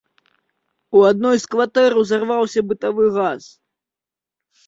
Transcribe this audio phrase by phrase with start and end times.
[0.99, 3.43] У адной з кватэр узарваўся бытавы газ.